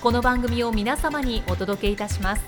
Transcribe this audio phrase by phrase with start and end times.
[0.00, 2.42] この番組を皆様にお届けいたします。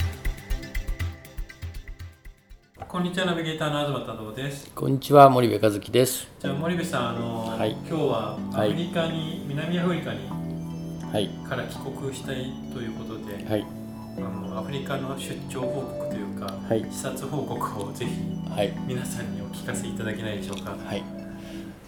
[2.88, 4.70] こんにちはナビゲーターの東太郎です。
[4.74, 6.28] こんにちは森部和樹です。
[6.40, 7.72] じゃあ森部さんあの、はい。
[7.86, 10.20] 今日はアフリカに、南アフリカに
[11.12, 11.28] はい。
[11.46, 13.66] から帰国したいということで、はい。
[14.16, 16.86] あのアフリカの出張報告というか、はい。
[16.90, 18.12] 視察報告をぜひ
[18.50, 18.72] はい。
[18.86, 20.70] 皆さんにお聞かせいただけないでしょうか。
[20.70, 21.04] はい。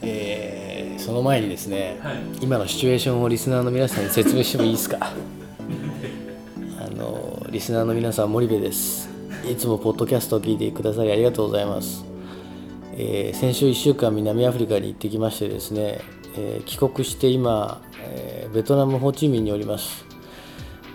[0.02, 2.16] えー、その前にですねはい。
[2.42, 5.10] 今のシチュエーションをリスナーの皆さんに説明してもいいですか？
[7.54, 9.08] リスナーの皆さん森部です。
[9.48, 12.04] いつもポッドキャストを聞いてくださりありがとうございます、
[12.94, 16.00] えー先週1週間南アフリカに行ってきましてですね、
[16.36, 20.04] えー帰国して今、えーベトナムホーチミンにおります。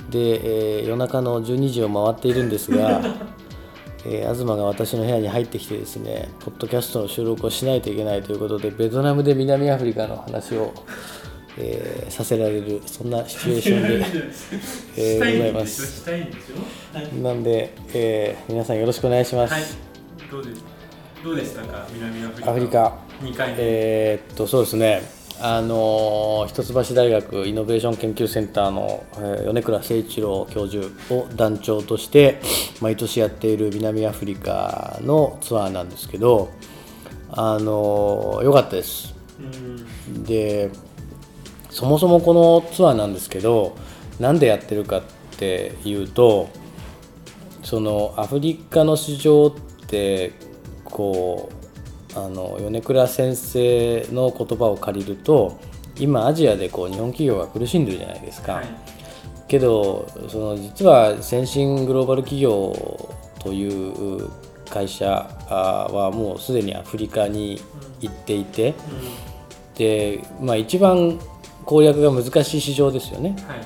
[0.09, 3.03] で、えー夜中の12時を回っているんですが、
[4.05, 10.73] えー東が私の部屋に入ってきてですねポッドキャストの収録をしないといけないということでベトナムで南アフリカの話を、
[11.59, 14.05] えーさせられるそんなシチュエーションで
[14.97, 16.05] えーございます。
[17.21, 19.63] なんで、えー皆さんよろしくお願いします、はい、
[20.31, 20.63] どうです
[21.23, 21.85] どうでしたか？
[21.93, 22.51] 南アフリカ。
[22.51, 22.97] アフリカ。
[23.21, 25.01] 2回目、えーっとそうですね。
[25.41, 32.39] あのー一橋大学イノベーション研究センターの、えー米倉誠一郎教授を団長として
[32.81, 36.49] 毎年やっている南アフリカのツアーなんですけど
[37.31, 39.13] あのー良かったです。
[39.39, 39.43] う
[40.11, 40.23] ん。
[40.23, 40.69] で
[41.69, 43.75] そもそもこのツアーなんですけど
[44.19, 45.01] なんでやってるかっ
[45.37, 46.49] ていうと
[47.63, 50.33] そのアフリカの市場って
[50.83, 51.49] こ
[52.15, 55.59] うあの米倉先生の言葉を借りると
[55.97, 58.53] 今アジアでこう日本企業が苦しんでるじゃないですか。
[58.53, 58.65] はい。
[59.47, 62.73] けどその実は先進グローバル企業
[63.39, 64.29] という
[64.69, 67.59] 会社あはもうすでにアフリカに
[67.99, 68.75] 行っていて、
[69.75, 71.19] で、まあ、一番
[71.69, 73.35] 攻略が難しい市場ですよね。
[73.37, 73.59] うんはい。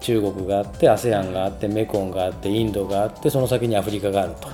[0.00, 4.48] 中国があって ASEAN があってメコンがあってインドがあってその先にアフリカがあると。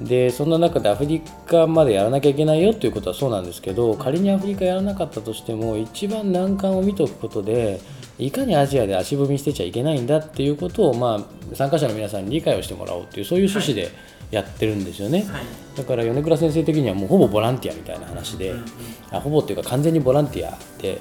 [0.00, 7.80] でそんな中でアフリカまでやらなきゃいけないよということはそうなんですけど仮にアフリカやらなかったとしても一番難関を見ておくことで
[8.18, 13.92] いかにアジアで足踏みしてちゃいけないんだっていうことを、まあ、参加者の皆さんに理解をしてもらおうというそういう趣旨で
[14.32, 15.44] やってるんですよね、はい。
[15.76, 18.64] だから米倉先生的にはもうほぼボランティアみたいな話で、うんうん。
[19.12, 21.00] あほぼっていうか完全にボランティアで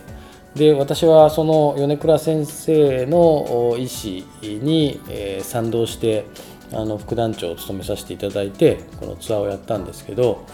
[0.56, 4.24] で私はその米倉先生のお意思
[4.64, 6.26] に、えー賛同して
[6.72, 10.46] あの副団長を務めさせていただいてこのツアーをやったんですけど、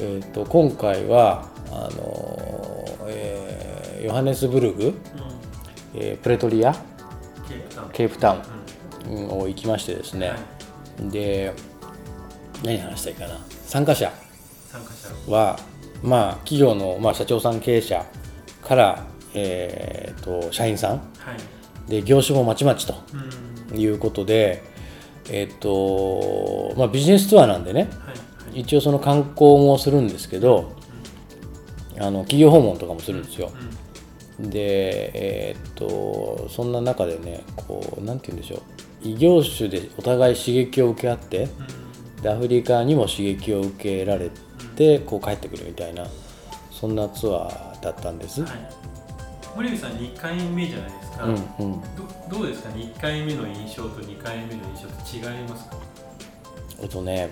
[0.00, 4.94] えー、と今回はあの、えーヨハネスブルグ、うん。
[5.94, 6.74] えープレトリア
[7.92, 8.60] ケープタウン。
[9.08, 11.10] を行きましてですね、はい。
[11.10, 11.52] で
[12.62, 13.40] 何話したらいいかな。
[13.66, 14.12] 参加者
[14.68, 15.32] 参加者。
[15.32, 15.58] は、
[16.02, 18.04] まあ、企業の、まあ、社長さん経営者
[18.62, 19.04] から、
[19.34, 20.90] えー、と社員さん。
[20.92, 20.98] は
[21.86, 21.90] い。
[21.90, 22.94] で業種もまちまちと
[23.72, 23.78] うん。
[23.78, 24.62] いうことで、
[25.30, 27.88] えーとまあ、ビジネスツアーなんでね。
[28.04, 28.20] はい
[28.52, 30.72] 一応その観光もするんですけど
[32.00, 33.52] あの企業訪問とかもするんですよ。
[34.40, 38.60] で、えーっとそんな中でねこうなんて言うんでしょう。
[39.02, 41.48] 異業種でお互い刺激を受け合って
[42.22, 44.30] でアフリカにも刺激を受けられ
[44.74, 46.04] てこう帰ってくるみたいな
[46.72, 48.42] そんなツアーだったんです。
[48.42, 48.50] はい
[49.56, 51.80] 森口さん2回目じゃないですか、うんうん、
[52.28, 55.76] どどうですか？1回目の印象と2回目の印象と違いますか？
[56.80, 57.30] えっとね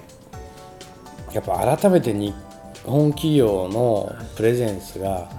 [1.32, 2.34] やっぱ改めて日
[2.84, 5.30] 本企業のプレゼンスが、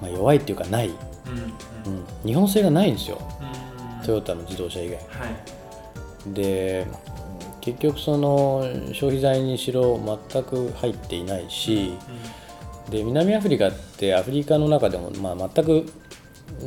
[0.00, 1.98] まあ、弱いっていうかない、うんうん。
[1.98, 3.18] うん、日本製がないんですよ。
[4.00, 4.04] うん。
[4.04, 4.96] トヨタの自動車以外。
[4.96, 6.34] はい。
[6.34, 6.86] で
[7.60, 8.62] 結局その
[8.92, 9.98] 消費財にしろ
[10.32, 11.94] 全く入っていないし
[12.88, 15.92] で南アフリカってアフリカの中でも、まあ、全く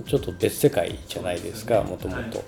[0.05, 2.43] ちょっと別世界じゃないですかもともと。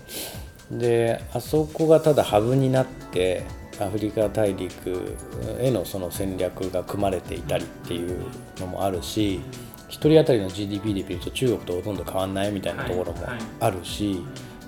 [0.71, 3.43] であそこがただハブになって
[3.79, 5.15] アフリカ大陸
[5.59, 8.25] へのその戦略が組まれていたりっていう
[8.59, 9.41] のもあるし
[9.89, 13.27] 1人当たりの GDP で見ると中国とほとんど変わんないみたいなところも
[13.59, 14.21] あるし、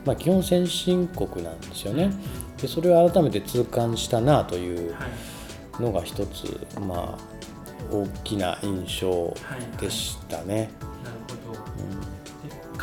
[0.06, 2.12] まあ、基本先進国なんですよね。
[2.62, 4.96] でそれを改めて痛感したなという
[5.80, 7.38] のが一つまあ
[7.92, 9.34] 大きな印象
[9.80, 10.69] でしたね。
[11.04, 12.17] なるほど、で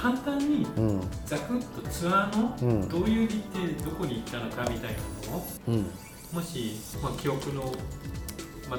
[0.05, 1.01] 簡単にうん。
[1.25, 2.81] ざくっとツアーうん。
[2.83, 5.87] のどういう日程でどこに行ったのかみたいなのをうん。
[6.31, 7.73] もし、まあ、記憶の,、
[8.69, 8.79] ま、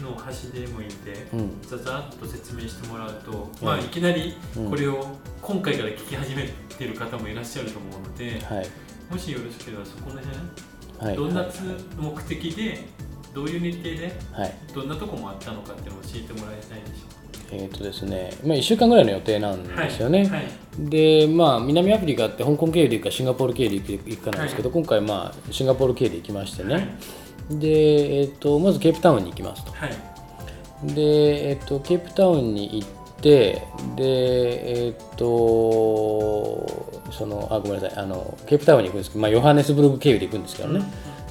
[0.00, 1.60] の端でもいいんで、うん。
[1.62, 3.66] ざざっと説明してもらうと、うん。
[3.66, 4.70] まあ、いきなりうん。
[4.70, 6.48] これを今回から聞き始め
[6.78, 8.66] てる方もいらっしゃると思うので、はい。
[9.10, 11.16] もしよろしければそこの辺、はい。
[11.16, 11.60] どんなつ
[11.98, 12.84] 目的で
[13.34, 14.54] どういう日程ではい。
[14.74, 17.22] どんなとこもあったのかっていうのを教えてもらえないでしょ
[17.54, 18.30] えーとですね。
[18.44, 19.82] まあ、1週間ぐらいの予定なんうか。
[19.82, 20.44] ですよね、はい。
[20.78, 27.58] でまあ南アフリカって香港経由で行くかシンガポール経由で行くかなんですけど、今回まあシンガポール経由で行きましてね、はい。
[27.58, 29.72] で、えー、とまずケープタウンに行きますと。
[29.72, 29.90] はい。
[30.94, 32.88] で、えー、とケープタウンに行っ
[33.20, 33.62] て
[33.96, 35.26] でえっ、と
[37.12, 37.98] そのあごめんなさい。
[37.98, 40.82] あのケープタウンに行くんですけど、まあ、ヨハネスブルグ経由で行くんですけどね、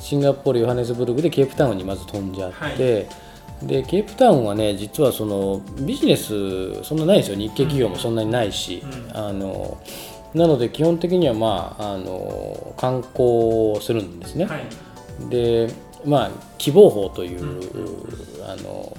[0.01, 3.07] シンガポールヨハネスブルグでケープタウンにまず飛んじゃって、
[3.62, 7.38] でケープタウンはね実はそのビジネスそんなないですよ。
[7.38, 9.18] 日系企業もそんなにないし、うん。
[9.18, 9.77] あの
[10.33, 14.65] なので基本的にはまああの観光するんですね、はい。
[15.30, 15.69] で
[16.03, 18.95] まあ希望峰という、うあの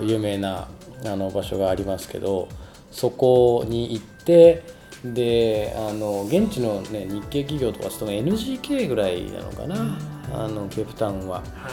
[0.00, 0.68] 有有名な
[1.04, 2.48] あの場所がありますけど
[2.90, 4.62] そこに行って
[5.04, 9.98] であの現地の、ね、日系企業とか勤め NGK ぐらいなのかな、
[10.32, 11.38] あのケープタウンは。
[11.38, 11.70] は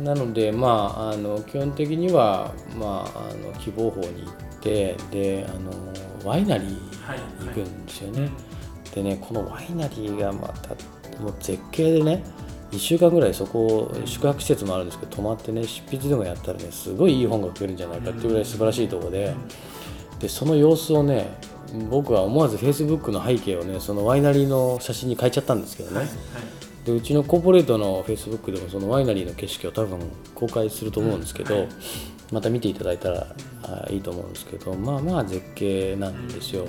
[0.00, 0.02] い。
[0.02, 5.70] なので、まあ、あの基本的には、まあ、あの希望峰に行ってであの
[6.24, 8.30] ワイナリー行くんですよね。
[8.94, 10.70] でねこのワイナリーがまた
[11.20, 12.24] もう絶景でね
[12.72, 19.34] 1週間ぐらいそこ宿泊施設もあるんですけど泊まってね執筆でもやったらねすごいいい本が書けるんじゃないかっていうぐらい素晴らしいところで
[20.18, 21.36] でその様子をね
[21.90, 26.08] 僕は思わずフェイスブックの背景をねそのワイナリーの写真に変えちゃったんですけどね、はい
[26.84, 29.98] でうちのコーポレートのフェイスブックでもそのワイナリーの景色を多分
[30.34, 31.68] 公開すると思うんですけど、はい。
[32.30, 33.26] また見ていただいたら
[33.62, 36.66] あいいと思うんですけどまあまあ絶景なんですよ。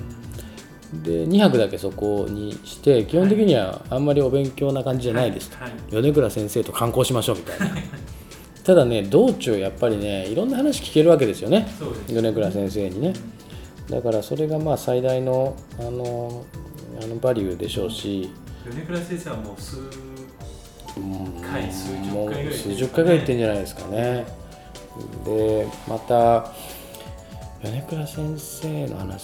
[1.02, 7.66] で2泊だけそこにして基本的にはあんまりお勉強な感じじゃないですと、はい米倉先生と観光しましょうみたいな。
[8.64, 11.68] ただね道中やっぱりねいろんな話聞けるわけですよね。
[11.78, 13.12] そうです米倉先生にね
[13.90, 16.44] だからそれがまあ最大のあの
[17.00, 18.30] あのバリューでしょうし、
[18.64, 19.78] 米倉先生はもう数
[20.96, 24.26] うん回数十回ぐらい数十回ぐらい行ってんじゃないですかね。
[25.24, 26.52] でまた
[27.62, 29.20] 米倉先生の話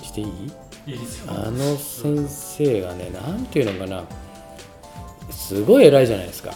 [0.00, 0.28] していい？
[0.86, 1.32] いいですよ。
[1.32, 4.04] あの先生がねなんていうのかな。
[5.30, 6.50] すごい偉いじゃないですか、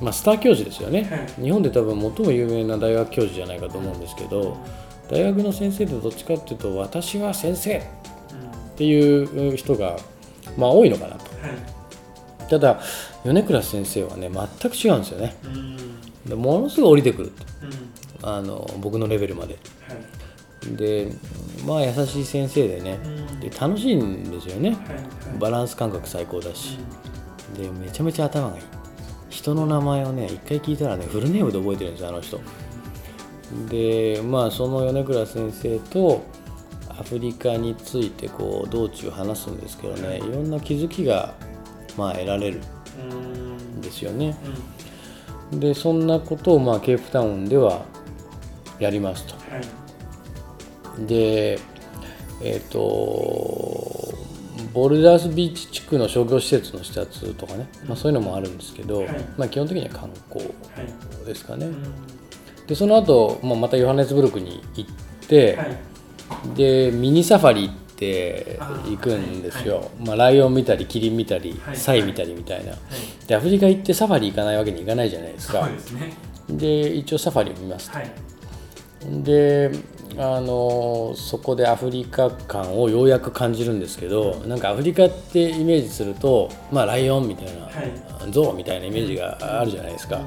[0.00, 1.42] うまあ、スター教授ですよね、はい。
[1.42, 4.56] 日本で多分最も有名な大学教授じゃないかと思うんですけど
[5.08, 7.82] 大学の先生ってどっちかっていうと私は先生っ
[8.76, 9.96] ていう人が
[10.56, 11.24] まあ多いのかなと。
[11.24, 11.48] は
[12.46, 12.48] い。
[12.48, 12.80] ただ
[13.24, 15.36] 米倉先生はね全く違うんですよね。
[15.44, 15.76] うん。
[16.26, 17.32] でものすごい降りてくる。
[18.22, 18.28] うん。
[18.28, 19.58] あの僕のレベルまで。
[19.88, 20.76] はい。
[20.76, 21.12] で
[21.66, 23.40] まあ優しい先生でねうん。
[23.40, 24.70] で楽しいんですよね。
[24.70, 25.00] はいは
[25.36, 25.38] い。
[25.38, 26.78] バランス感覚最高だし。
[27.56, 28.64] でめちゃめちゃ頭がいい。
[29.34, 32.40] 人の名前をね一回聞いたらねフルネームで覚えてるんですよあの人
[33.68, 36.24] でまあその米倉先生と
[36.88, 41.34] アフリカについてこう道中話すんですけどねいろんな気づきが
[41.96, 42.60] まあ得られる
[43.10, 43.56] うん。
[43.78, 44.36] んですよね。
[45.52, 45.60] うん。
[45.60, 47.84] でそんなことをまあケープタウンでは
[48.78, 49.34] やりますと。
[49.34, 49.60] は
[51.00, 51.06] い。
[51.06, 51.58] で
[52.42, 52.78] えっ、と
[54.72, 59.08] ボルダースビーチ地区の商業施設の視察とかね、まあ、そういうのもあるんですけど、はい。
[59.36, 60.50] まあ、基本的には観光は
[61.22, 61.26] い。
[61.26, 61.74] ですかね、うん
[62.66, 64.90] でその後、まあまたヨハネスブルクに行っ
[65.26, 65.76] て、はい。
[66.54, 71.76] でミニサファリって行くんですよ、まあ、ライオン見たりキリン見たり、はい。
[71.76, 72.72] サイ見たりみたいな。
[72.72, 73.26] はい。
[73.26, 75.68] でアフリカ行ってサファリ行かないわけにいかないじゃないですか。
[75.68, 76.12] ですね。
[76.48, 78.10] で一応サファリを見ますはい。
[79.22, 79.70] で
[80.16, 87.70] あのそこでアフリカ感をようやく感じるんですけどなんかアフリカってイメージすると、まあ、ライオンみたいな、は
[88.30, 90.20] ゾウみたいなイメージがあるじゃないですか、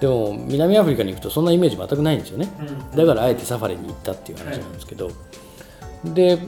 [0.00, 2.48] でも南アフリカに行くとそんなイメージ全くないんですよね。
[2.92, 2.96] うん。
[2.96, 5.10] だからあえてサファリに行ったっていう話なんですけど、
[6.04, 6.38] で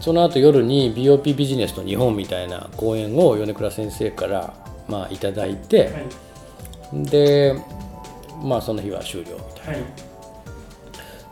[0.00, 4.54] その後夜に BOP ビジネスの日本みたいな講演を米倉先生から
[4.88, 5.90] まあいただいて、
[6.92, 7.04] はい。
[7.04, 7.54] で
[8.42, 9.72] まあその日は終了みたいな。
[9.72, 9.82] はい。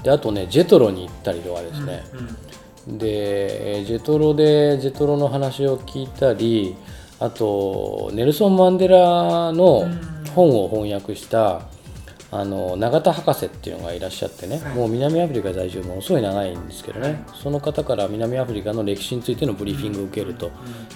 [0.05, 2.53] であとねジェトロに行ったりとかですね、うん
[2.99, 6.75] でえージェトロでジェトロの話を聞いたり
[7.21, 9.87] あとネルソン・マンデラの
[10.35, 11.63] 本を翻訳した
[12.35, 14.75] あの永田博士っていうのがいらっしゃってね、はい。
[14.75, 20.51] もう南アフリカ在住ものすごい長いんですけどね、その方から南アフリカの歴史についてのブリーフィングを受けると、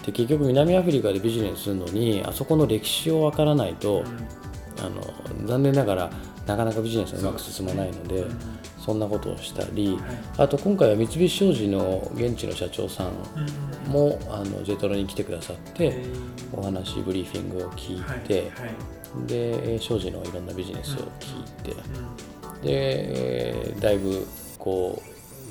[0.06, 4.02] で結局南アフリカでビジネスするのにあそこの歴史をわからないと、
[4.78, 6.10] あの残念ながら
[6.46, 8.24] なかなかビジネスがうまく進まないので
[8.78, 9.98] そんなことをしたり、
[10.38, 16.02] あと今回は三菱商事の現地の社長さんもあのジェトロに来てくださって
[16.50, 18.50] お話ブリーフィングを聞いて、
[19.26, 21.78] でえー商事のいろんなビジネスを聞いて、で、
[22.66, 24.26] えーだいぶ
[24.58, 25.02] こ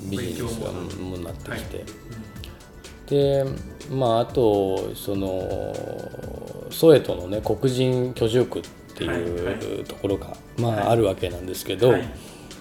[0.06, 1.84] うビジネスが勉もうなってきて、
[3.06, 3.44] で
[3.90, 5.74] まああとその
[6.70, 8.62] ソエトのね黒人居住区っ
[8.94, 9.80] てはいい。
[9.80, 12.08] うところが、まああるわけなんですけど、はい。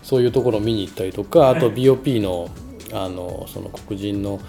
[0.04, 2.50] そういうところを見に行ったりとかあとはい BOP の
[2.94, 4.40] あのその黒人の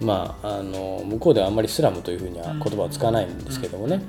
[0.00, 4.00] まあ、あの向こうではあんまりスラムというふうには言葉を使わないんですけどもね、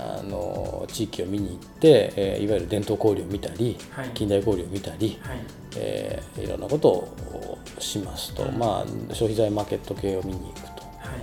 [0.00, 4.08] あの地域を見に行って、えーいわゆる伝統交流を見たり、はい。
[4.10, 5.38] 近代交流を見たり、はい。
[5.76, 10.66] えーいろんなことをしますと、まあ、消費財マーケット系を見に行くと。
[10.66, 11.16] は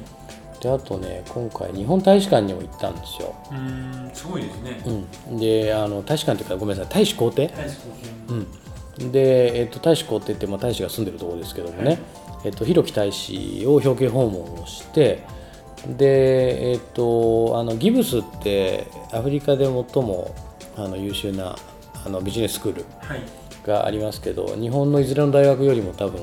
[0.59, 0.61] い。
[0.61, 3.35] であとね今回日本大使館にも行ったんですよ。
[3.51, 4.81] うーんすごいですね。
[5.29, 7.77] うん、であの大使館というかごめんなさい大使公邸、大使
[8.99, 11.99] うん、で、えっと大使公邸って、まあ、大使が住んでるところですけどもね、
[12.43, 15.23] えっと広木大使を表敬訪問をして
[15.85, 20.33] で、えっとあのギブスってアフリカで最も
[20.75, 21.55] あの優秀な
[22.05, 23.21] あのビジネススクールはい。
[23.65, 26.21] がありますけど日本のいずれの大学よりも多分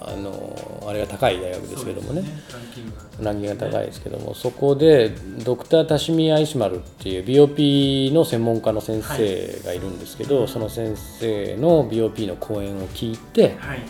[0.00, 2.22] あのあれが高い大学ですけどもね。
[2.48, 2.70] そうで
[3.18, 3.70] すランキングが。
[3.70, 5.10] 高いですけどもそこで
[5.44, 13.80] ドクタータシミ・アイシマルっていう BOP の専門家の先生がいるんですけど、その先生の BOP の講演を聞いてはい。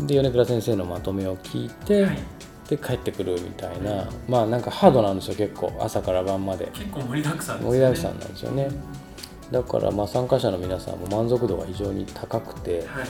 [0.00, 2.18] で米倉先生のまとめを聞いて、はい
[2.68, 4.08] で帰ってくるみたいな。
[4.28, 6.66] まあなんかハードなんですよ結構朝から晩まで。
[6.72, 7.66] 結構盛りだくさんね。
[7.66, 8.68] 盛りだくさんなんですよね。
[9.50, 13.06] だからまあ参加者の皆さんも満足度が非常に高くてはいはいはい。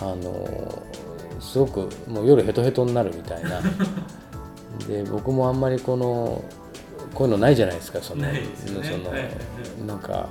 [0.00, 0.82] あの
[1.40, 3.60] すごくもう夜ヘトヘトになるみたいな。
[4.86, 6.42] で僕もあんまりこの
[7.14, 8.42] こういうのないじゃないですかそのね。
[8.64, 9.20] そのはい。
[9.20, 9.30] はい
[9.86, 10.28] なんか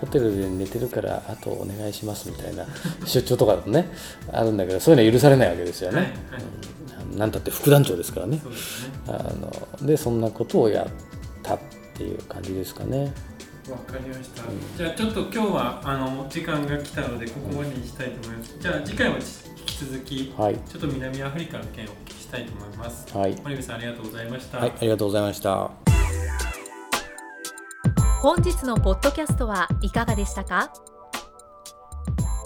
[0.00, 2.64] ホテルで寝てるからあとお願いしますみたいな
[3.04, 3.86] 出張とかだとね
[4.32, 6.12] あるんだけどそういうのは許されないわけですよね、はいはい
[7.10, 8.36] うんなんたって副団長ですからね。
[8.36, 8.42] ね。
[9.08, 10.86] あのでそんなことをやっ
[11.42, 11.58] たっ
[11.94, 13.12] ていう感じですかね。
[13.70, 14.42] わかりました、
[14.76, 18.56] じゃあちょっと今日はあの時間が来たのでここまでにしたいと思います。
[18.58, 19.22] じゃあ次回は引
[19.64, 20.56] き続きはい。
[20.68, 23.16] ちょっと南アフリカの件をお聞きしたいと思います。
[23.16, 25.70] はい、森部さんありがとうございました、はい、ありがとうございました。
[28.22, 30.72] 本日のポッドキャストはいかがでしたか？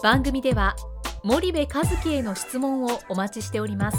[0.03, 0.77] 番組では
[1.23, 3.99] 森部和樹への質問をお待ちしております